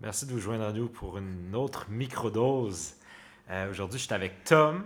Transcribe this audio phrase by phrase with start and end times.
[0.00, 2.94] Merci de vous joindre à nous pour une autre microdose.
[3.50, 4.84] Euh, Aujourd'hui, je suis avec Tom.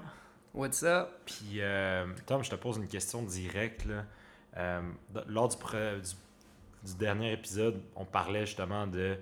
[0.55, 1.09] What's up?
[1.27, 3.85] Puis, euh, Tom, je te pose une question directe.
[3.87, 4.05] là.
[4.57, 4.81] Euh,
[5.27, 9.17] lors du, du- du dernier épisode, on parlait justement de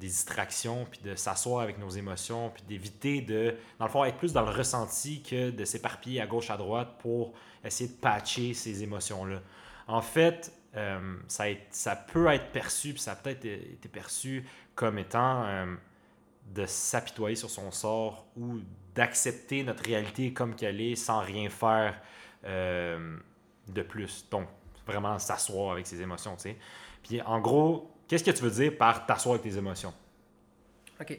[0.00, 4.16] des distractions, puis de s'asseoir avec nos émotions, puis d'éviter de, dans le fond, être
[4.16, 8.54] plus dans le ressenti que de s'éparpiller à gauche, à droite pour essayer de patcher
[8.54, 9.42] ces émotions-là.
[9.88, 15.44] En fait, euh, ça, peut être perçu, puis ça a peut-être été perçu comme étant
[15.44, 15.74] euh,
[16.54, 18.60] de s'apitoyer sur son sort ou
[18.94, 22.00] d'accepter notre réalité comme qu'elle est sans rien faire
[22.44, 23.16] euh,
[23.68, 24.28] de plus.
[24.30, 24.48] Donc,
[24.86, 26.56] vraiment s'asseoir avec ses émotions, tu sais.
[27.02, 29.94] Puis, en gros, qu'est-ce que tu veux dire par t'asseoir avec tes émotions?
[31.00, 31.18] OK.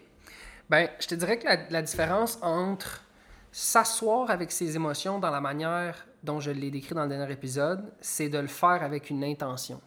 [0.70, 3.04] Ben, je te dirais que la différence entre
[3.52, 7.94] s'asseoir avec ses émotions dans la manière dont je l'ai décrit dans le dernier épisode,
[8.02, 9.82] c'est de le faire avec une intention.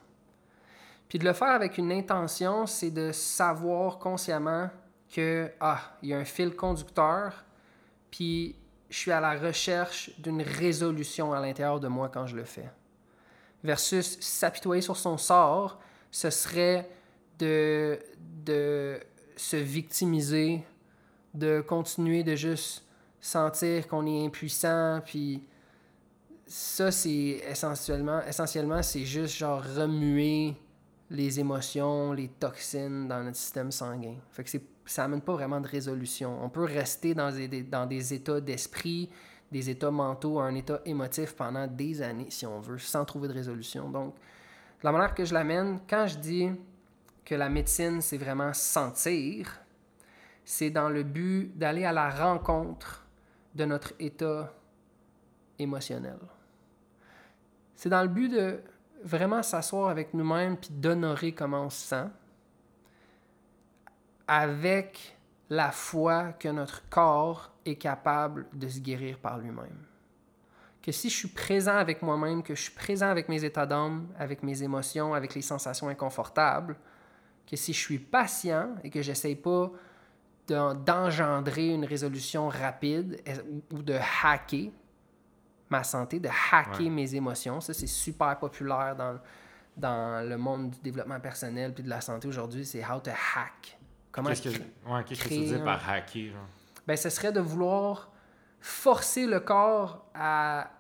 [1.09, 4.71] Puis de le faire avec une intention, c'est de savoir consciemment
[5.12, 7.45] que, ah, il y a un fil conducteur,
[8.10, 8.57] puis
[8.88, 12.71] je suis à la recherche d'une résolution à l'intérieur de moi quand je le fais.
[13.65, 16.88] Versus s'apitoyer sur son sort, ce serait
[17.38, 17.99] de,
[18.45, 19.01] de
[19.37, 20.65] se victimiser,
[21.35, 22.85] de continuer de juste
[23.21, 25.46] sentir qu'on est impuissant, puis
[26.51, 30.56] ça, c'est essentiellement, essentiellement, c'est juste genre remuer
[31.09, 34.16] les émotions, les toxines dans notre système sanguin.
[34.30, 34.51] Fait que
[34.84, 36.43] ça amène pas vraiment de résolution.
[36.43, 39.09] On peut rester dans des, dans des états d'esprit,
[39.52, 43.34] des états mentaux, un état émotif pendant des années, si on veut, sans trouver de
[43.34, 43.88] résolution.
[43.88, 44.16] Donc,
[44.82, 46.51] la manière que je l'amène, quand je dis
[47.24, 49.60] que la médecine, c'est vraiment sentir,
[50.45, 53.06] c'est dans le but d'aller à la rencontre
[53.54, 54.52] de notre état
[55.60, 56.18] émotionnel.
[57.81, 58.61] C'est dans le but de
[59.03, 62.09] vraiment s'asseoir avec nous-mêmes puis d'honorer comment on se sent
[64.28, 65.17] avec
[65.49, 69.87] la foi que notre corps est capable de se guérir par lui-même.
[70.83, 74.09] Que si je suis présent avec moi-même, que je suis présent avec mes états d'âme,
[74.19, 76.77] avec mes émotions, avec les sensations inconfortables,
[77.47, 79.71] que si je suis patient et que j'essaye pas
[80.47, 83.23] d'en- d'engendrer une résolution rapide
[83.73, 84.71] ou de hacker
[85.71, 86.91] ma santé, de hacker Ouais.
[86.91, 89.19] mes émotions, ça c'est super populaire dans,
[89.77, 93.79] dans le monde du développement personnel puis de la santé aujourd'hui, c'est how to hack.
[94.13, 94.49] Comment Qu'est-ce que,
[94.91, 96.33] ouais, qu'est-ce que tu un- par hacker?
[96.33, 96.47] genre?
[96.87, 98.11] ben, ce serait de vouloir
[98.59, 100.71] forcer le corps à,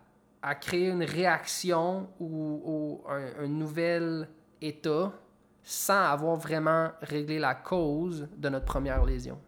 [0.42, 2.60] à créer une réaction ou,
[3.04, 4.28] ou un, un nouvel
[4.60, 5.12] état
[5.62, 9.38] sans avoir vraiment réglé la cause de notre première lésion.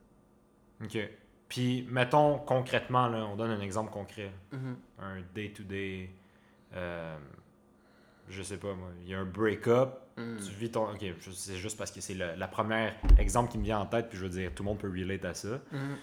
[0.85, 0.99] OK.
[1.53, 4.31] Puis, mettons concrètement, là, on donne un exemple concret.
[4.53, 4.77] Mhm.
[5.01, 6.09] Un day-to-day.
[6.75, 7.19] euh,
[8.31, 8.89] je sais pas, moi.
[9.03, 9.99] Il y a un break-up.
[10.17, 10.37] Mm.
[10.39, 10.85] Tu vis ton.
[10.91, 11.05] Ok,
[11.35, 14.17] c'est juste parce que c'est le, la première exemple qui me vient en tête, puis
[14.17, 15.61] je veux dire, tout le monde peut relate à ça.
[15.73, 15.97] Mhm.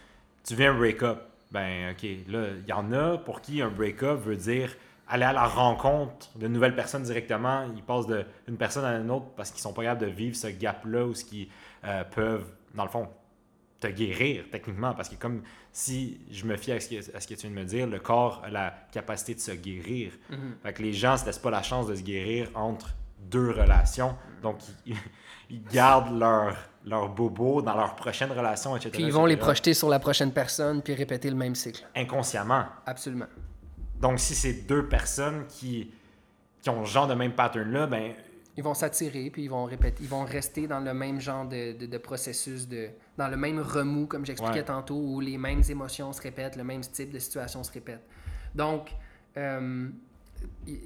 [0.43, 1.23] Tu vis un break-up.
[1.51, 4.75] Ben, ok, là, il y en a pour qui un break-up veut dire
[5.07, 7.65] aller à la rencontre de nouvelles personnes directement.
[7.75, 10.45] Ils passent d'une personne à une autre parce qu'ils sont pas capables de vivre ce
[10.45, 11.47] gap-là ou ce qu'ils
[11.85, 12.45] euh, peuvent,
[12.75, 13.09] dans le fond,
[13.79, 14.93] te guérir techniquement.
[14.93, 15.41] Parce que comme
[15.71, 17.87] si je me fie à ce, que, à ce que tu viens de me dire,
[17.87, 20.11] le corps a la capacité de se guérir.
[20.63, 24.15] Fait que les gens se laissent pas la chance de se guérir entre deux relations.
[24.41, 24.95] Donc, ils,
[25.49, 28.91] ils gardent leur, leur bobo dans leur prochaine relation, etc.
[28.93, 31.85] Puis ils vont les projeter sur la prochaine personne puis répéter le même cycle.
[31.95, 32.65] Inconsciemment.
[32.85, 33.27] Absolument.
[33.99, 35.91] Donc, si c'est deux personnes qui,
[36.61, 38.13] qui ont le genre de même pattern-là, ben,
[38.59, 41.77] Ils vont s'attirer, puis ils vont répéter, ils vont rester dans le même genre de,
[41.77, 44.65] de- de processus, de, dans le même remous, comme j'expliquais Ouais.
[44.65, 48.01] tantôt, où les mêmes émotions se répètent, le même type de situation se répète.
[48.53, 48.91] Donc,
[49.37, 49.87] euh,
[50.67, 50.77] y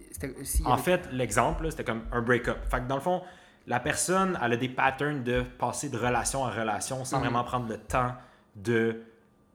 [0.65, 2.59] en avait- fait, l'exemple, c'était comme un break-up.
[2.69, 3.23] Fait que dans le fond,
[3.65, 7.23] la personne, elle a des patterns de passer de relation en relation sans Mhm.
[7.23, 8.13] vraiment prendre le temps
[8.55, 9.01] de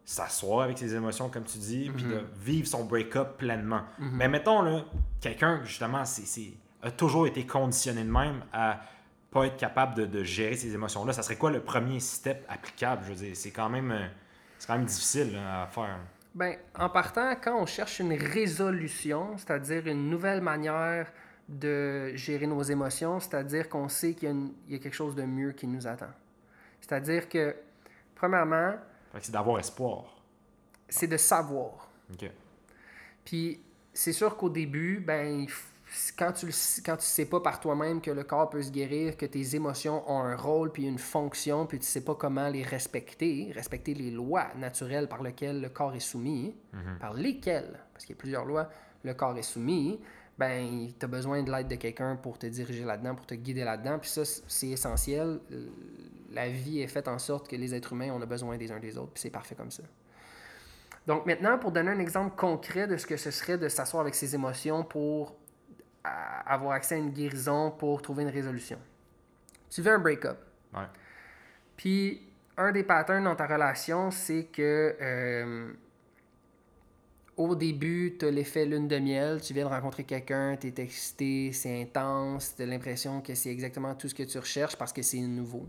[0.04, 2.10] s'asseoir avec ses émotions, comme tu dis, puis Mhm.
[2.10, 3.82] de vivre son break-up pleinement.
[4.00, 4.10] Mhm.
[4.14, 4.84] Mais mettons, là,
[5.20, 6.50] quelqu'un, justement, c'est-
[6.82, 8.80] a toujours été conditionné de même à
[9.30, 11.12] pas être capable de, de gérer ces émotions-là.
[11.12, 13.02] Ça serait quoi le premier step applicable?
[13.04, 14.06] Je veux dire, c'est quand même, euh,
[14.58, 15.98] c'est quand même difficile là, à faire.
[16.34, 21.10] Ben, en partant, quand on cherche une résolution, c'est-à-dire une nouvelle manière
[21.48, 25.22] de gérer nos émotions, c'est-à-dire qu'on sait qu'il y, une- y a quelque chose de
[25.24, 26.10] mieux qui nous attend.
[26.80, 27.56] C'est-à-dire que,
[28.14, 28.74] premièrement,
[29.20, 30.04] c'est d'avoir espoir.
[30.88, 31.90] c'est de savoir.
[32.12, 32.30] OK.
[33.24, 33.60] Puis
[33.92, 35.64] c'est sûr qu'au début, ben, il f-
[36.18, 36.50] quand tu ne
[36.84, 40.08] quand tu sais pas par toi-même que le corps peut se guérir, que tes émotions
[40.10, 44.10] ont un rôle puis une fonction, puis tu sais pas comment les respecter, respecter les
[44.10, 46.98] lois naturelles par lesquelles le corps est soumis, Mhm.
[47.00, 48.68] par lesquelles, parce qu'il y a plusieurs lois,
[49.04, 50.00] le corps est soumis,
[50.38, 53.64] ben, tu as besoin de l'aide de quelqu'un pour te diriger là-dedans, pour te guider
[53.64, 53.98] là-dedans.
[53.98, 55.40] Puis ça, c'est essentiel.
[56.30, 58.78] La vie est faite en sorte que les êtres humains, on a besoin des uns
[58.78, 59.82] des autres, puis c'est parfait comme ça.
[61.06, 64.14] Donc maintenant, pour donner un exemple concret de ce que ce serait de s'asseoir avec
[64.14, 65.34] ses émotions pour
[66.46, 68.78] avoir accès à une guérison, pour trouver une résolution.
[69.70, 70.38] Tu veux un break-up.
[70.74, 70.86] Ouais.
[71.76, 72.22] Puis
[72.56, 75.72] un des patterns dans ta relation, c'est que euh,
[77.36, 80.74] au début, tu as l'effet lune de miel, tu viens de rencontrer quelqu'un, tu es
[80.82, 84.92] excité, c'est intense, tu as l'impression que c'est exactement tout ce que tu recherches parce
[84.92, 85.68] que c'est nouveau.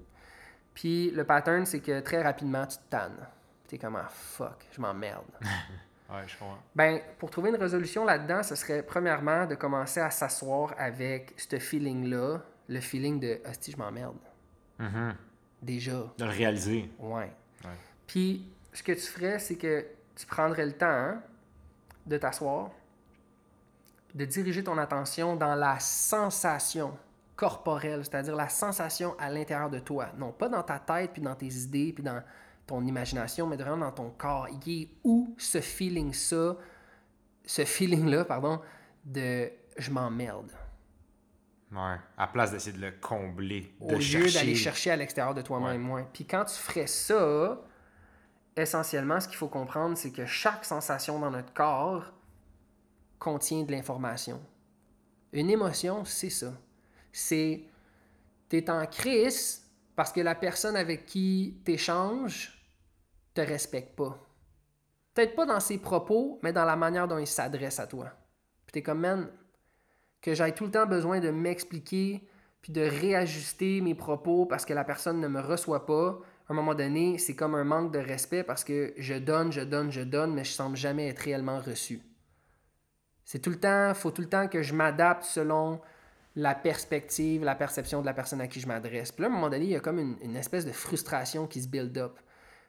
[0.73, 3.27] Puis le pattern, c'est que très rapidement, tu te tannes.
[3.67, 5.25] Tu es comme ah, fuck, je m'emmerde.
[6.11, 6.57] ouais, je comprends.
[6.75, 11.57] Ben, pour trouver une résolution là-dedans, ce serait premièrement de commencer à s'asseoir avec ce
[11.59, 14.17] feeling-là, le feeling de hostie, je m'emmerde.
[14.79, 15.15] Mhm.
[15.61, 16.13] Déjà.
[16.17, 16.89] De le réaliser.
[16.99, 17.31] Ouais.
[17.63, 17.77] Ouais.
[18.07, 19.85] Puis, ce que tu ferais, c'est que
[20.15, 21.21] tu prendrais le temps hein,
[22.05, 22.71] de t'asseoir,
[24.13, 26.97] de diriger ton attention dans la sensation
[27.35, 30.09] corporelle, c'est-à-dire la sensation à l'intérieur de toi.
[30.17, 32.21] Non pas dans ta tête, puis dans tes idées, puis dans
[32.69, 34.47] ton imagination, mais vraiment dans ton corps.
[34.65, 36.55] Il est où ce feeling ça,
[37.45, 38.61] ce feeling-là, pardon,
[39.05, 40.51] de je m'emmerde?
[41.71, 41.97] Ouais.
[42.17, 44.33] À place d'essayer de le combler, Au de lieu chercher.
[44.39, 45.89] d'aller chercher à l'extérieur de toi-même.
[45.91, 46.05] ouais.
[46.13, 47.61] Puis quand tu ferais ça,
[48.55, 52.11] essentiellement, ce qu'il faut comprendre, c'est que chaque sensation dans notre corps
[53.19, 54.41] contient de l'information.
[55.33, 56.53] Une émotion, c'est ça.
[57.11, 57.63] C'est.
[58.47, 59.63] T'es en crise
[59.95, 62.58] parce que la personne avec qui t'échanges
[63.39, 64.17] te respecte pas.
[65.13, 68.11] Peut-être pas dans ses propos, mais dans la manière dont il s'adresse à toi.
[68.65, 69.29] Puis t'es comme, man,
[70.21, 72.27] que j'aille tout le temps besoin de m'expliquer
[72.61, 76.55] puis de réajuster mes propos parce que la personne ne me reçoit pas, à un
[76.55, 80.01] moment donné, c'est comme un manque de respect parce que je donne, je donne, je
[80.01, 82.01] donne, mais je semble jamais être réellement reçu.
[83.23, 85.79] C'est tout le temps, faut tout le temps que je m'adapte selon
[86.35, 89.11] la perspective, la perception de la personne à qui je m'adresse.
[89.11, 91.47] Puis là, à un moment donné, il y a comme une, une espèce de frustration
[91.47, 92.19] qui se build up.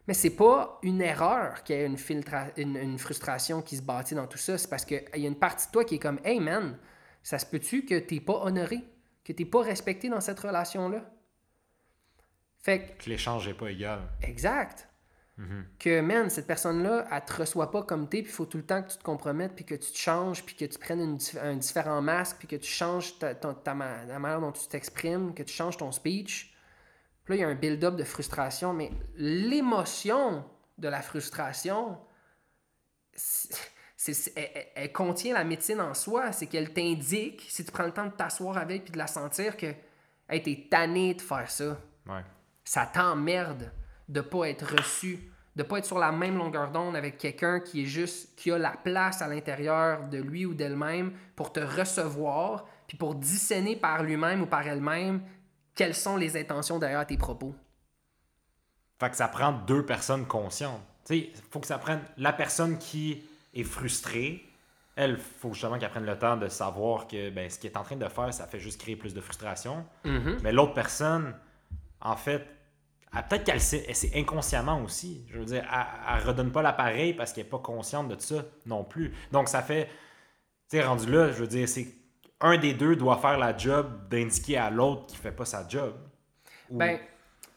[0.07, 3.83] Mais c'est pas une erreur qu'il y ait une, filtra- une, une frustration qui se
[3.83, 4.59] bâtit dans tout ça.
[4.59, 6.79] C'est parce qu'il y a une partie de toi qui est comme Hey man,
[7.23, 8.83] ça se peut-tu que t'es pas honoré,
[9.25, 11.05] que t'es pas respecté dans cette relation-là?
[12.63, 14.01] Fait que, Que l'échange n'est pas égal.
[14.23, 14.87] exact.
[15.39, 15.65] Mhm.
[15.79, 18.67] Que, man, cette personne-là, elle te reçoit pas comme t'es, puis il faut tout le
[18.67, 21.19] temps que tu te compromettes, puis que tu te changes, puis que tu prennes une
[21.41, 25.55] un différent masque, puis que tu changes ta, ta- manière dont tu t'exprimes, que tu
[25.55, 26.50] changes ton speech.
[27.31, 30.45] Là, il y a un build-up de frustration, mais l'émotion
[30.79, 31.97] de la frustration,
[33.15, 36.33] elle, elle- elle contient la médecine en soi.
[36.33, 39.57] C'est qu'elle t'indique, si tu prends le temps de t'asseoir avec puis de la sentir,
[39.57, 39.67] que
[40.29, 41.79] hey, t'es tanné de faire ça
[42.09, 42.25] Ouais.
[42.65, 43.71] ça t'emmerde
[44.09, 45.21] de pas être reçu,
[45.55, 48.59] de pas être sur la même longueur d'onde avec quelqu'un qui est juste qui a
[48.59, 54.03] la place à l'intérieur de lui ou d'elle-même pour te recevoir, puis pour discerner par
[54.03, 55.23] lui-même ou par elle-même
[55.81, 57.55] quelles sont les intentions derrière tes propos.
[58.99, 60.83] Fait que ça prend deux personnes conscientes.
[61.07, 63.23] Tu sais, il faut que ça prenne la personne qui
[63.55, 64.45] est frustrée.
[64.95, 67.83] Elle, faut justement qu'elle prenne le temps de savoir que ben, ce qu'elle est en
[67.83, 69.87] train de faire, ça fait juste créer plus de frustration.
[70.43, 71.35] Mais l'autre personne,
[72.03, 72.47] en fait,
[73.11, 75.25] peut-être qu'elle sait, sait inconsciemment aussi.
[75.31, 78.45] Je veux dire, elle, elle redonne pas l'appareil parce qu'elle est pas consciente de ça
[78.67, 79.15] non plus.
[79.33, 79.87] Donc ça fait,
[80.69, 82.00] tu sais, rendu là, je veux dire, c'est
[82.41, 85.95] un des deux doit faire la job d'indiquer à l'autre qui fait pas sa job.
[86.71, 86.99] Ben,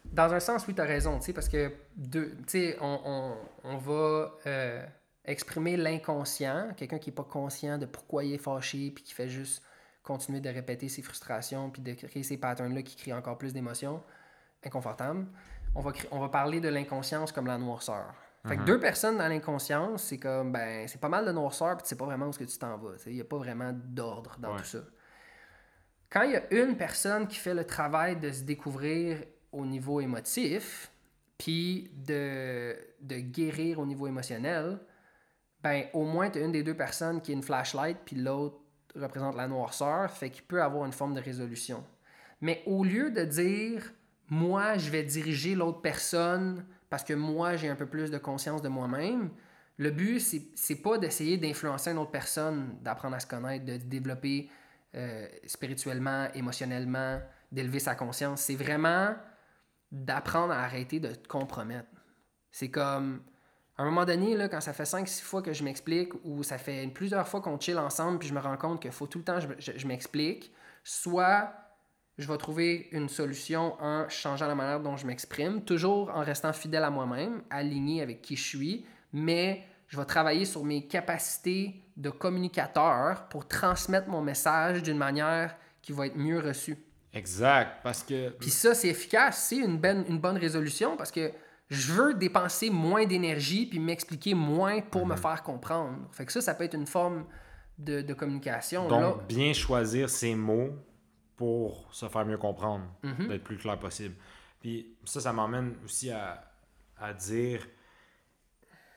[0.05, 2.35] dans un sens, oui, tu as raison, parce que deux,
[2.81, 4.85] on, on, on va euh,
[5.25, 9.29] exprimer l'inconscient, quelqu'un qui n'est pas conscient de pourquoi il est fâché, puis qui fait
[9.29, 9.63] juste
[10.01, 14.03] continuer de répéter ses frustrations, puis de créer ces patterns-là qui créent encore plus d'émotions
[14.65, 15.25] inconfortables.
[15.75, 18.13] On va, on va parler de l'inconscience comme la noirceur.
[18.45, 21.83] Fait que deux personnes dans l'inconscience, c'est comme, ben, c'est pas mal de noirceur, puis
[21.83, 22.91] tu sais pas vraiment où est-ce que tu t'en vas.
[23.05, 24.59] Il n'y a pas vraiment d'ordre dans Ouais.
[24.59, 24.79] tout ça.
[26.09, 29.23] Quand il y a une personne qui fait le travail de se découvrir
[29.53, 30.91] au niveau émotif,
[31.37, 34.77] puis de, de guérir au niveau émotionnel,
[35.61, 38.57] ben au moins tu as une des deux personnes qui est une flashlight, puis l'autre
[38.95, 41.83] représente la noirceur, fait qu'il peut avoir une forme de résolution.
[42.41, 43.91] Mais au lieu de dire
[44.29, 48.61] moi je vais diriger l'autre personne parce que moi j'ai un peu plus de conscience
[48.61, 49.31] de moi-même,
[49.77, 54.47] le but c'est pas d'essayer d'influencer une autre personne, d'apprendre à se connaître, de développer
[54.93, 57.19] euh, spirituellement, émotionnellement,
[57.51, 58.41] d'élever sa conscience.
[58.41, 59.15] C'est vraiment
[59.91, 61.89] d'apprendre à arrêter de te compromettre.
[62.51, 63.23] C'est comme,
[63.75, 66.59] à un moment donné, là, quand ça fait 5-6 fois que je m'explique, ou ça
[66.59, 69.23] fait plusieurs fois qu'on chill ensemble, puis je me rends compte qu'il faut tout le
[69.23, 71.51] temps que je, je- je m'explique, soit
[72.17, 76.53] je vais trouver une solution en changeant la manière dont je m'exprime, toujours en restant
[76.53, 81.75] fidèle à moi-même, aligné avec qui je suis, mais je vais travailler sur mes capacités
[81.97, 86.77] de communicateur pour transmettre mon message d'une manière qui va être mieux reçue.
[87.13, 88.29] Exact, parce que...
[88.29, 91.31] Puis ça, c'est efficace, c'est une, bonne- une bonne résolution parce que
[91.69, 95.11] je veux dépenser moins d'énergie puis m'expliquer moins pour Mhm.
[95.11, 95.97] me faire comprendre.
[96.11, 97.25] Fait que ça, ça peut être une forme
[97.77, 98.87] de, de communication.
[98.87, 99.15] Donc, là.
[99.27, 100.69] bien choisir ses mots
[101.35, 103.27] pour se faire mieux comprendre, Mhm.
[103.27, 104.15] d'être plus clair possible.
[104.61, 106.43] Puis ça, ça m'emmène aussi à,
[106.99, 107.65] à dire...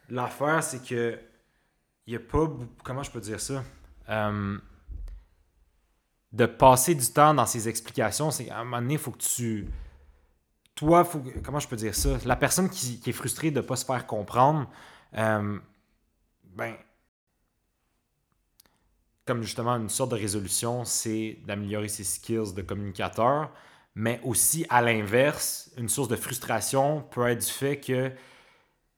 [0.08, 1.18] L'affaire, c'est que
[2.06, 2.48] il n'y a pas...
[2.84, 3.64] Comment je peux dire ça?
[6.32, 9.18] De passer du temps dans ces explications, c'est qu'à un moment donné, il faut que
[9.22, 9.66] tu...
[10.74, 12.18] Toi, faut comment je peux dire ça?
[12.26, 14.68] La personne qui, qui est frustrée de ne pas se faire comprendre,
[15.12, 16.76] ben,
[19.26, 23.50] comme justement une sorte de résolution, c'est d'améliorer ses skills de communicateur,
[23.94, 28.12] mais aussi à l'inverse, une source de frustration peut être du fait que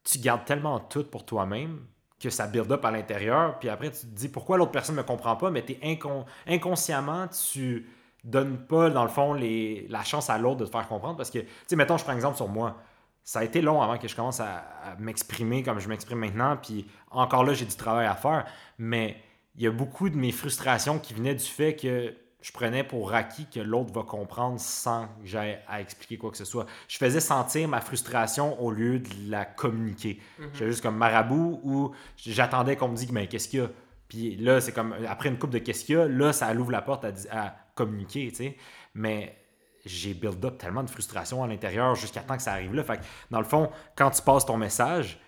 [0.05, 1.81] tu gardes tellement tout pour toi-même
[2.21, 5.03] que ça build up à l'intérieur, puis après tu te dis pourquoi l'autre personne ne
[5.03, 7.89] me comprend pas, mais incon- inconsciemment, tu
[8.25, 11.39] donnes pas, dans le fond, la chance à l'autre de te faire comprendre, parce que,
[11.39, 12.77] tu sais, mettons, je prends exemple sur moi,
[13.23, 14.65] ça a été long avant que je commence à
[14.99, 18.47] m'exprimer comme je m'exprime maintenant, puis encore là, j'ai du travail à faire,
[18.79, 19.23] mais
[19.59, 23.13] il y a beaucoup de mes frustrations qui venaient du fait que je prenais pour
[23.13, 26.67] acquis que l'autre va comprendre sans que j'aie à expliquer quoi que ce soit.
[26.87, 30.21] Je faisais sentir ma frustration au lieu de la communiquer.
[30.53, 33.71] J'étais juste comme marabout où j'attendais qu'on me dise mais qu'est-ce qu'il y a?
[34.07, 36.71] Puis là c'est comme après une coupe de qu'est-ce qu'il y a là ça ouvre
[36.71, 38.57] la porte à, à communiquer tu sais
[38.95, 39.37] mais
[39.85, 42.99] j'ai build up tellement de frustration à l'intérieur jusqu'à temps que ça arrive là fait
[42.99, 45.21] que, dans le fond quand tu passes ton message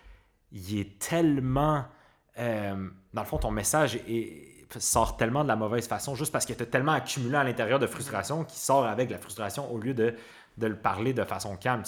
[0.51, 1.85] il est tellement
[2.39, 3.99] euh, dans le fond ton message
[4.77, 7.87] sort tellement de la mauvaise façon juste parce que tu tellement accumulé à l'intérieur de
[7.87, 10.15] frustration qui sort avec la frustration au lieu de,
[10.57, 11.83] le parler de façon calme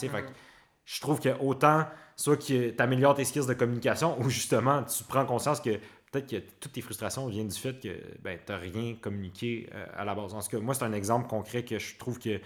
[0.85, 1.85] je trouve que autant
[2.17, 5.79] soit que tu améliores tes skills de communication ou justement tu prends conscience que
[6.13, 9.85] peut-être que toutes tes frustrations viennent du fait que ben, tu n'as rien communiqué euh,
[9.95, 10.33] à la base.
[10.33, 12.39] En tout cas, moi, c'est un exemple concret que je trouve que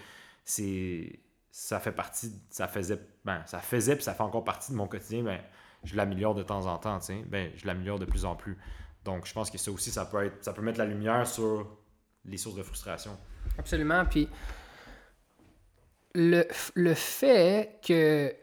[0.44, 4.76] c'est ça fait partie, ça faisait, ben, ça faisait puis ça fait encore partie de
[4.76, 5.22] mon quotidien.
[5.22, 5.40] Ben,
[5.84, 7.22] je l'améliore de temps en temps, tu sais.
[7.26, 8.58] Ben, je l'améliore de plus en plus.
[9.04, 11.66] Donc, je pense que ça aussi, ça peut, être, ça peut mettre la lumière sur
[12.24, 13.16] les sources de frustration.
[13.58, 14.04] Absolument.
[14.04, 14.28] Puis
[16.14, 16.44] le,
[16.74, 18.34] le fait que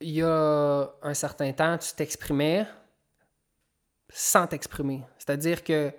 [0.00, 2.66] il y a un certain temps, tu t'exprimais
[4.10, 5.02] sans t'exprimer.
[5.18, 5.92] C'est-à-dire que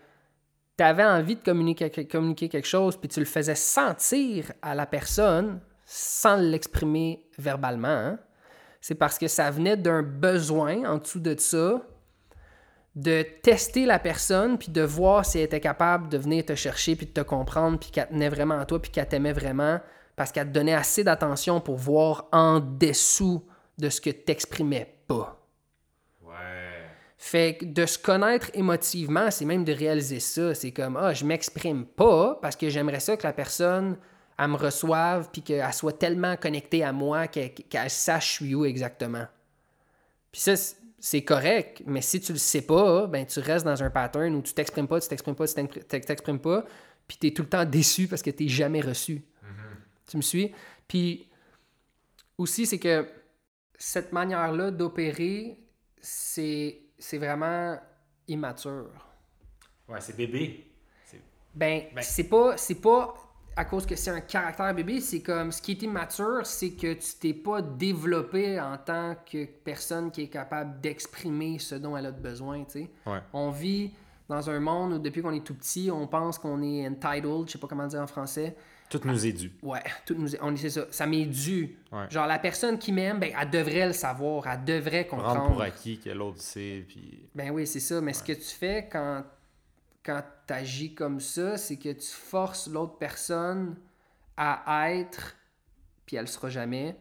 [0.77, 4.85] tu avais envie de communiquer, communiquer quelque chose, puis tu le faisais sentir à la
[4.85, 7.87] personne sans l'exprimer verbalement.
[7.89, 8.19] hein.
[8.81, 11.81] C'est parce que ça venait d'un besoin en dessous de ça
[12.95, 16.95] de tester la personne puis de voir si elle était capable de venir te chercher
[16.95, 19.79] puis de te comprendre puis qu'elle tenait vraiment à toi puis qu'elle t'aimait vraiment
[20.15, 23.45] parce qu'elle te donnait assez d'attention pour voir en dessous
[23.77, 25.39] de ce que t'exprimais pas.
[26.23, 26.33] Ouais.
[27.17, 30.53] Fait que de se connaître émotivement, c'est même de réaliser ça.
[30.53, 33.97] C'est comme, ah, je m'exprime pas parce que j'aimerais ça que la personne,
[34.41, 38.55] elle me reçoive puis qu'elle soit tellement connectée à moi qu'elle qu'elle sache je suis
[38.55, 39.27] où exactement.
[40.31, 40.53] Puis ça,
[40.99, 44.41] c'est correct, mais si tu le sais pas, ben tu restes dans un pattern où
[44.41, 46.65] tu t'exprimes pas, tu t'exprimes pas, tu t'exprimes- tu t'exprimes pas,
[47.07, 49.21] puis tu es tout le temps déçu parce que tu jamais reçu.
[50.07, 50.51] Tu me suis?
[50.87, 51.27] Puis
[52.37, 53.07] aussi, c'est que
[53.77, 55.57] cette manière-là d'opérer,
[56.01, 57.77] c'est c'est vraiment
[58.27, 58.89] immature.
[59.87, 60.69] Ouais, c'est bébé.
[61.05, 61.21] C'est-
[61.55, 63.13] Ben, Ben- c'est pas c'est pas
[63.59, 66.93] à cause que c'est un caractère bébé, c'est comme ce qui est immature, c'est que
[66.93, 72.05] tu t'es pas développé en tant que personne qui est capable d'exprimer ce dont elle
[72.05, 72.89] a besoin, tu sais.
[73.05, 73.19] Ouais.
[73.33, 73.91] On vit
[74.29, 77.51] dans un monde où depuis qu'on est tout petit, on pense qu'on est entitled, je
[77.51, 78.55] sais pas comment dire en français.
[78.89, 79.51] Tout nous est dû.
[79.61, 81.77] Ouais, tout nous est- on c'est ça, ça m'est dû.
[81.91, 82.05] Ouais.
[82.09, 85.35] Genre la personne qui m'aime, ben elle devrait le savoir, elle devrait comprendre.
[85.35, 87.27] Prendre pour acquis que l'autre sait, puis...
[87.35, 87.99] Ben oui, c'est ça.
[88.01, 89.23] Mais ce que tu fais quand,
[90.03, 93.75] quand tu agis comme ça, c'est que tu forces l'autre personne
[94.37, 95.35] à être,
[96.05, 96.97] puis elle sera jamais,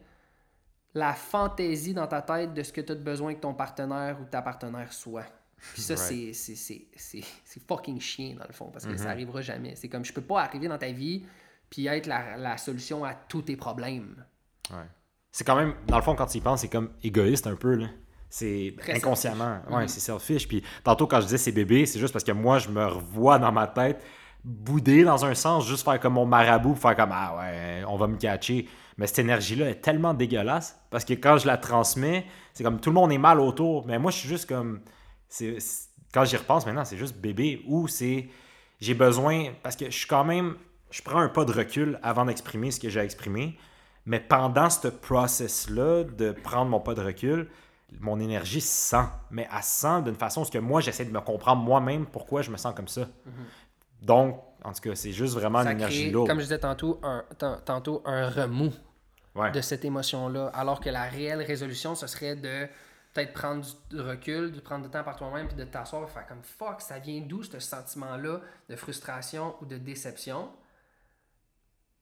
[0.93, 4.25] la fantaisie dans ta tête de ce que tu as besoin que ton partenaire ou
[4.25, 5.25] ta partenaire soit.
[5.73, 6.33] Puis ça, Right.
[6.35, 7.23] c'est-
[7.67, 9.75] fucking chien, dans le fond, parce que ça arrivera jamais.
[9.75, 11.25] C'est comme, je peux pas arriver dans ta vie
[11.69, 14.25] puis être la, la solution à tous tes problèmes.
[14.71, 14.85] Ouais.
[15.31, 17.75] C'est quand même, dans le fond, quand tu y penses, c'est comme égoïste un peu,
[17.75, 17.87] là.
[18.29, 19.55] C'est inconsciemment.
[19.61, 19.73] selfish.
[19.75, 19.87] Ouais, Mhm.
[19.87, 20.47] c'est selfish.
[20.47, 23.39] Puis tantôt, quand je disais c'est bébé, c'est juste parce que moi, je me revois
[23.39, 24.03] dans ma tête
[24.43, 28.07] bouder dans un sens, juste faire comme mon marabout, faire comme Ah ouais, on va
[28.07, 28.67] me catcher.
[28.97, 32.89] Mais cette énergie-là est tellement dégueulasse parce que quand je la transmets, c'est comme tout
[32.89, 33.85] le monde est mal autour.
[33.87, 34.81] Mais moi, je suis juste comme.
[36.13, 38.27] Quand j'y repense maintenant, c'est juste bébé ou c'est.
[38.79, 39.47] J'ai besoin.
[39.63, 40.55] Parce que je suis quand même.
[40.91, 43.57] Je prends un pas de recul avant d'exprimer ce que j'ai exprimé.
[44.05, 47.47] Mais pendant ce process-là de prendre mon pas de recul,
[47.99, 48.67] mon énergie se
[48.97, 49.05] sent.
[49.31, 52.41] Mais elle se sent d'une façon ce que moi, j'essaie de me comprendre moi-même pourquoi
[52.41, 53.07] je me sens comme ça.
[54.01, 56.27] Donc, En tout cas, c'est juste vraiment Ça une énergie lourde.
[56.27, 58.73] comme je disais tantôt, un, tan- tantôt, un remous
[59.35, 59.51] Ouais.
[59.51, 60.47] de cette émotion-là.
[60.53, 62.67] Alors que la réelle résolution, ce serait de
[63.13, 66.27] peut-être prendre du recul, de prendre du temps par toi-même, puis de t'asseoir et faire
[66.27, 70.49] comme fuck, ça vient d'où ce sentiment-là de frustration ou de déception?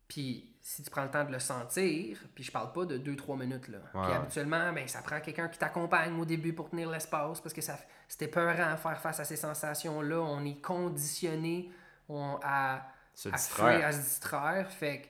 [0.08, 3.40] Puis si tu prends le temps de le sentir, puis je parle pas de 2-3
[3.40, 3.78] minutes là.
[3.94, 7.62] Puis habituellement, ben, ça prend quelqu'un qui t'accompagne au début pour tenir l'espace parce que
[7.62, 10.20] ça, c'était peurant à faire face à ces sensations-là.
[10.20, 11.72] On est conditionné
[12.10, 13.76] on- à, Se à distraire.
[13.78, 14.70] fuir, à se distraire.
[14.70, 15.08] Fait que-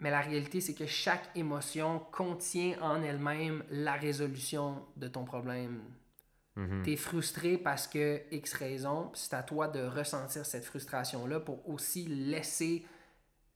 [0.00, 5.82] Mais la réalité, c'est que chaque émotion contient en elle-même la résolution de ton problème.
[6.56, 6.82] Mhm.
[6.84, 11.66] Tu es frustré parce que X raison, c'est à toi de ressentir cette frustration-là pour
[11.66, 12.84] aussi laisser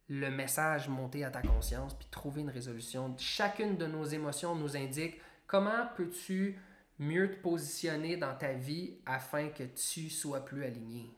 [0.08, 3.14] le message monter à ta conscience puis trouver une résolution.
[3.18, 6.58] Chacune de nos émotions nous indique comment peux-tu
[6.98, 11.10] mieux te positionner dans ta vie afin que tu sois plus aligné.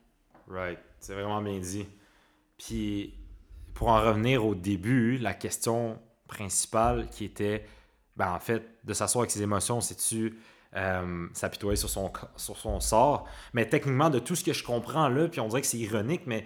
[0.47, 0.79] Right.
[0.99, 1.87] C'est vraiment bien dit.
[2.57, 3.15] Puis,
[3.73, 7.65] pour en revenir au début, la question principale qui était,
[8.15, 10.37] ben, en fait, de s'asseoir avec ses émotions, c'est-tu
[10.75, 13.27] euh, s'apitoyer sur son, sur son sort?
[13.53, 16.23] Mais techniquement, de tout ce que je comprends là, puis on dirait que c'est ironique,
[16.27, 16.45] mais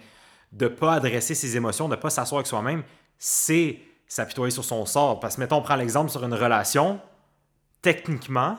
[0.56, 2.82] de pas adresser ses émotions, de pas s'asseoir avec soi-même,
[3.18, 5.20] c'est s'apitoyer sur son sort.
[5.20, 7.00] Parce que, mettons, on prend l'exemple sur une relation,
[7.82, 8.56] techniquement,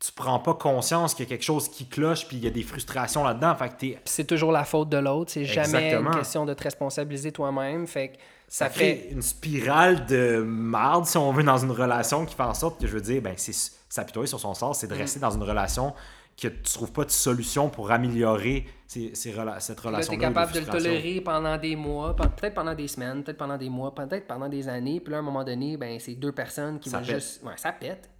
[0.00, 2.50] tu prends pas conscience qu'il y a quelque chose qui cloche, puis il y a
[2.50, 3.54] des frustrations là-dedans.
[3.54, 6.10] Fait que c'est toujours la faute de l'autre, c'est jamais Exactement.
[6.12, 7.86] une question de te responsabiliser toi-même.
[7.86, 8.14] Fait que
[8.48, 12.34] ça ça crée fait une spirale de marde, si on veut, dans une relation qui
[12.34, 13.54] fait en sorte que, je veux dire, ben, c'est
[13.88, 14.98] s'apitoyer sur son sort, c'est de Mm.
[14.98, 15.94] rester dans une relation
[16.40, 20.18] que tu trouves pas de solution pour améliorer ces, ces rela- cette Là, relation tu
[20.18, 23.56] es capable de le tolérer pendant des mois, pe- peut-être pendant des semaines, peut-être pendant
[23.56, 25.00] des mois, peut-être pendant des années.
[25.00, 27.14] Puis là, à un moment donné, ben, c'est deux personnes qui Ça vont pète.
[27.16, 27.42] juste.
[27.44, 28.10] Ouais, ça pète.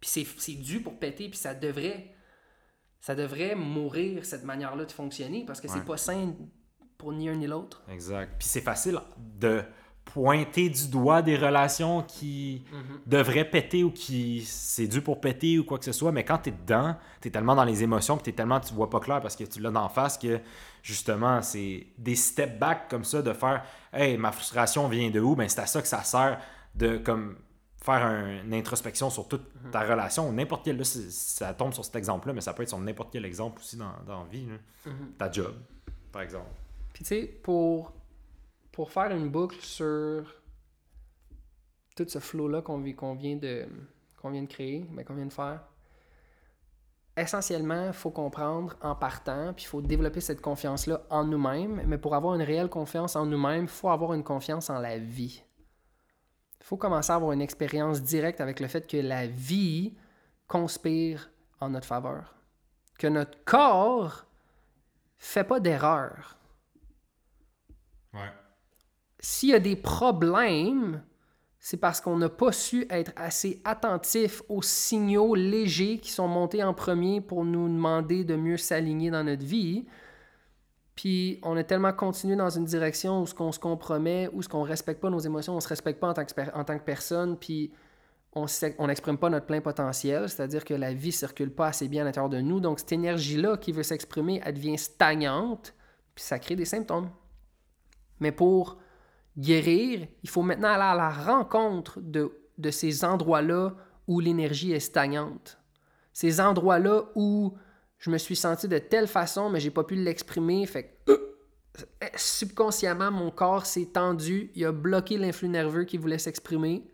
[0.00, 2.12] Puis c'est, dû pour péter, puis ça devrait.
[3.00, 5.74] Ça devrait mourir, cette manière-là de fonctionner, parce que Ouais.
[5.74, 6.34] c'est pas sain
[6.98, 7.82] pour ni un ni l'autre.
[7.90, 8.34] Exact.
[8.38, 8.98] Puis c'est facile
[9.38, 9.62] de
[10.04, 13.00] pointer du doigt des relations qui Mhm.
[13.06, 16.38] devraient péter ou qui c'est dû pour péter ou quoi que ce soit, mais quand
[16.38, 18.98] tu es dedans, tu es tellement dans les émotions que tu tellement tu vois pas
[18.98, 20.40] clair parce que tu l'as d'en face que
[20.82, 25.36] justement c'est des step back comme ça de faire hey ma frustration vient de où?
[25.36, 26.40] Ben c'est à ça que ça sert
[26.74, 27.36] de comme
[27.80, 29.70] faire un- une introspection sur toute Mhm.
[29.70, 32.68] ta relation n'importe quel là ça tombe sur cet exemple là mais ça peut être
[32.68, 34.56] sur n'importe quel exemple aussi dans, dans la vie là.
[34.90, 35.12] Mhm.
[35.18, 35.54] ta job
[36.10, 36.50] par exemple
[36.92, 37.92] Puis tu sais, pour,
[38.72, 40.34] pour faire une boucle sur
[41.96, 43.66] tout ce flow-là qu'on vi- qu'on vient, de,
[44.24, 45.62] vient de créer, mais qu'on vient de faire,
[47.16, 51.82] essentiellement, il faut comprendre en partant, puis il faut développer cette confiance-là en nous-mêmes.
[51.86, 54.98] Mais pour avoir une réelle confiance en nous-mêmes, il faut avoir une confiance en la
[54.98, 55.42] vie.
[56.60, 59.96] Il faut commencer à avoir une expérience directe avec le fait que la vie
[60.46, 61.30] conspire
[61.60, 62.34] en notre faveur.
[62.98, 64.24] Que notre corps
[65.18, 66.36] fait pas d'erreur
[68.14, 68.32] ouais
[69.20, 71.02] s'il y a des problèmes,
[71.58, 76.64] c'est parce qu'on n'a pas su être assez attentif aux signaux légers qui sont montés
[76.64, 79.84] en premier pour nous demander de mieux s'aligner dans notre vie.
[80.94, 84.48] Puis on a tellement continué dans une direction où ce qu'on se compromet, où ce
[84.48, 87.72] qu'on respecte pas nos émotions, on se respecte pas en tant que, personne, puis
[88.32, 92.04] on n'exprime pas notre plein potentiel, c'est-à-dire que la vie circule pas assez bien à
[92.06, 92.60] l'intérieur de nous.
[92.60, 95.74] Donc cette énergie-là qui veut s'exprimer, elle devient stagnante,
[96.14, 97.10] puis ça crée des symptômes.
[98.18, 98.78] Mais pour
[99.40, 103.74] guérir, il faut maintenant aller à la rencontre de, de ces endroits-là
[104.06, 105.58] où l'énergie est stagnante.
[106.12, 107.54] Ces endroits-là où
[107.98, 110.66] je me suis senti de telle façon, mais j'ai pas pu l'exprimer.
[110.66, 116.18] Fait que, euh, subconsciemment, mon corps s'est tendu, il a bloqué l'influx nerveux qui voulait
[116.18, 116.84] s'exprimer.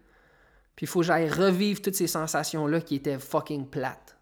[0.75, 4.19] Puis il faut que j'aille revivre toutes ces sensations-là qui étaient fucking plates.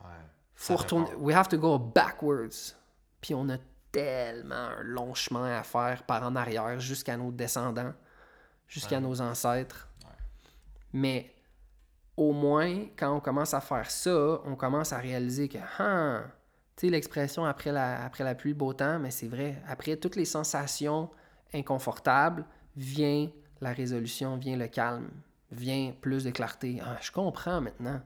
[0.00, 0.06] ouais
[0.54, 1.08] Faut retourner.
[1.18, 2.76] We have to go backwards.
[3.20, 3.56] Puis on a
[3.94, 7.92] tellement un long chemin à faire par en arrière jusqu'à nos descendants,
[8.68, 9.02] jusqu'à Ouais.
[9.02, 9.88] nos ancêtres.
[10.04, 10.10] Ouais.
[10.92, 11.34] Mais
[12.16, 16.22] au moins, quand on commence à faire ça, on commence à réaliser que, ah,
[16.76, 19.62] tu sais, l'expression après la, après la pluie, beau temps, mais c'est vrai.
[19.68, 21.10] Après toutes les sensations
[21.52, 22.44] inconfortables,
[22.76, 23.30] vient
[23.60, 25.08] la résolution, vient le calme,
[25.52, 26.80] vient plus de clarté.
[26.84, 28.00] Ah, je comprends maintenant.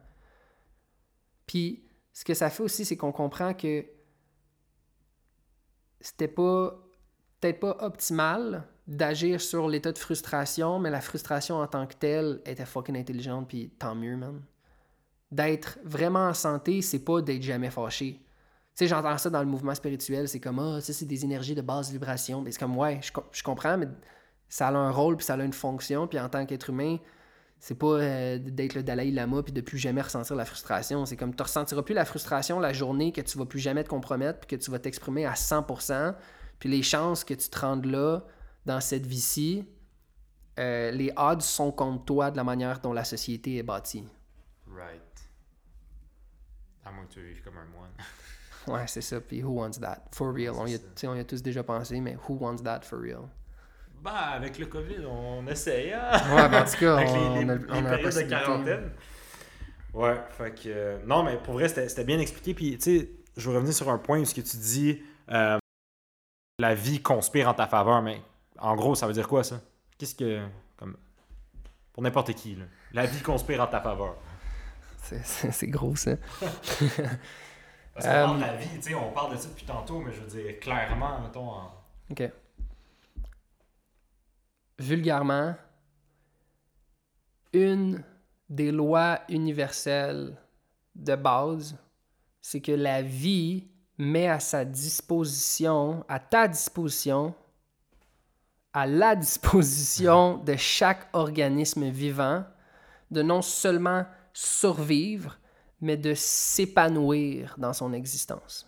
[1.47, 3.87] Puis, ce que ça fait aussi, c'est qu'on comprend que
[6.01, 6.77] c'était pas
[7.41, 12.41] peut-être pas optimal d'agir sur l'état de frustration, mais la frustration en tant que telle
[12.47, 14.43] était fucking intelligente, puis tant mieux, man.
[15.31, 18.15] D'être vraiment en santé, c'est pas d'être jamais fâché.
[18.15, 18.21] Tu
[18.75, 21.61] sais, j'entends ça dans le mouvement spirituel, c'est comme, ah, ça, c'est des énergies de
[21.61, 22.43] basse vibration.
[22.47, 23.89] C'est comme, ouais, je, je comprends, mais
[24.49, 26.97] ça a un rôle, puis ça a une fonction, puis en tant qu'être humain,
[27.61, 31.05] c'est pas euh, d'être le Dalai Lama puis de plus jamais ressentir la frustration.
[31.07, 33.89] C'est comme tu ressentiras plus la frustration la journée que tu vas plus jamais te
[33.89, 36.15] compromettre puis que tu vas t'exprimer à 100%.
[36.59, 38.23] Puis les chances que tu te rendes là,
[38.65, 39.65] dans cette vie-ci,
[40.59, 44.07] euh, les odds sont contre toi de la manière dont la société est bâtie.
[44.67, 45.03] Right.
[46.85, 47.91] À moins que tu vives comme un moine.
[48.67, 49.21] Ouais, c'est ça.
[49.21, 50.05] Puis who wants that?
[50.13, 50.55] For real.
[50.57, 53.29] On y, a, on y a tous déjà pensé, mais who wants that for real?
[54.03, 56.11] Bah, avec le COVID, on essaye, hein?
[56.35, 58.31] Ouais, ben, en tout cas, avec on, les, les- a, on a la périodes de
[58.31, 58.93] quarantaine.
[59.93, 60.61] Ouais, fait que.
[60.69, 62.55] euh, non, mais pour vrai, c'était bien expliqué.
[62.55, 65.59] Puis, tu sais, je veux revenir sur un point où ce que tu dis, euh,
[66.61, 68.21] la vie conspire en ta faveur, mais
[68.59, 69.61] en gros, ça veut dire quoi, ça?
[69.99, 70.47] Qu'est-ce que.
[70.77, 70.97] Comme,
[71.93, 72.65] pour n'importe qui, là.
[72.93, 74.15] La vie conspire en ta faveur.
[75.03, 76.13] C'est- gros, ça.
[77.95, 80.01] Parce qu'on Euh, parle de la vie, tu sais, on parle de ça depuis tantôt,
[80.01, 81.73] mais je veux dire, clairement, mettons, en.
[82.11, 82.23] OK.
[84.79, 85.55] Vulgairement,
[87.53, 88.05] une
[88.49, 90.37] des lois universelles
[90.95, 91.77] de base,
[92.41, 93.67] c'est que la vie
[93.99, 97.35] met à sa disposition, à ta disposition,
[98.73, 102.45] à la disposition de chaque organisme vivant,
[103.11, 105.39] de non seulement survivre,
[105.81, 108.68] mais de s'épanouir dans son existence.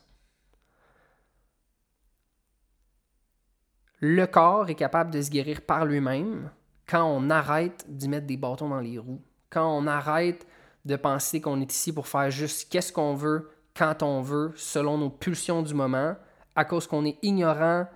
[4.00, 6.50] Le corps est capable de se guérir par lui-même
[6.88, 9.22] quand on arrête d'y mettre des bâtons dans les roues.
[9.50, 10.46] Quand on arrête
[10.86, 14.96] de penser qu'on est ici pour faire juste qu'est-ce qu'on veut, quand on veut, selon
[14.96, 16.16] nos pulsions du moment,
[16.56, 17.86] à cause qu'on est ignorant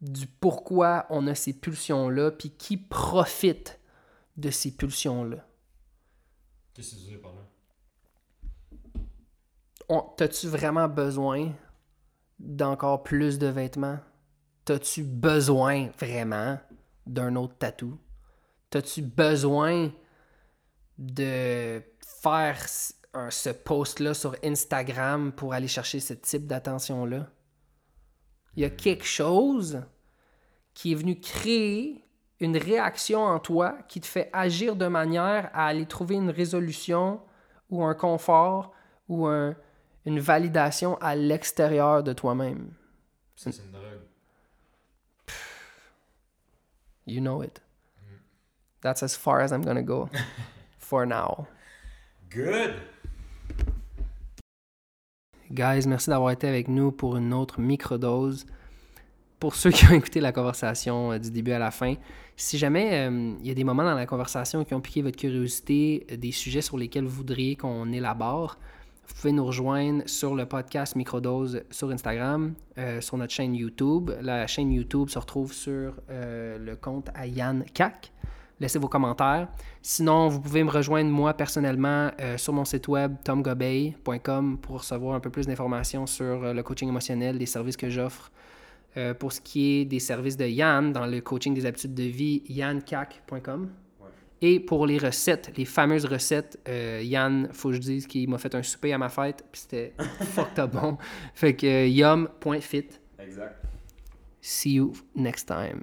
[0.00, 3.80] du pourquoi on a ces pulsions-là, puis qui profite
[4.36, 5.44] de ces pulsions-là.
[6.74, 7.42] Qu'est-ce que tu veux par là?
[10.16, 11.52] T'as-tu vraiment besoin
[12.38, 13.98] d'encore plus de vêtements?
[14.64, 16.58] T'as-tu besoin vraiment
[17.06, 17.98] d'un autre tatou?
[18.70, 19.90] T'as-tu besoin
[20.98, 21.82] de
[22.22, 27.28] faire ce post-là sur Instagram pour aller chercher ce type d'attention-là?
[28.54, 29.82] Il y a quelque chose
[30.74, 32.04] qui est venu créer
[32.40, 37.20] une réaction en toi qui te fait agir de manière à aller trouver une résolution
[37.70, 38.72] ou un confort
[39.08, 39.54] ou un-
[40.04, 42.74] une validation à l'extérieur de toi-même.
[43.36, 44.00] C'est une drogue.
[47.06, 47.60] You know it.
[48.80, 50.08] That's as far as I'm gonna go
[50.78, 51.46] for now.
[52.30, 52.74] Good!
[55.52, 58.46] Guys, merci d'avoir été avec nous pour une autre microdose.
[59.38, 61.94] Pour ceux qui ont écouté la conversation euh, du début à la fin,
[62.36, 65.18] si jamais euh, il y a des moments dans la conversation qui ont piqué votre
[65.18, 68.56] curiosité, euh, des sujets sur lesquels vous voudriez qu'on élabore,
[69.06, 74.10] vous pouvez nous rejoindre sur le podcast Microdose sur Instagram, euh, sur notre chaîne YouTube.
[74.20, 78.12] La chaîne YouTube se retrouve sur euh, le compte à Yann Cac.
[78.60, 79.48] Laissez vos commentaires.
[79.80, 85.16] Sinon, vous pouvez me rejoindre moi personnellement euh, sur mon site web tomgobey.com pour recevoir
[85.16, 88.30] un peu plus d'informations sur le coaching émotionnel, les services que j'offre.
[89.18, 92.42] Pour ce qui est des services de Yann dans le coaching des habitudes de vie,
[92.46, 93.70] yanncac.com.
[94.44, 98.38] Et pour les recettes, les fameuses recettes, euh, Yann, faut que je dise qu'il m'a
[98.38, 99.92] fait un souper à ma fête, puis c'était
[100.34, 100.98] fucked up bon.
[101.32, 102.88] Fait que euh, yum.fit.
[103.20, 103.56] Exact.
[104.40, 105.82] See you next time.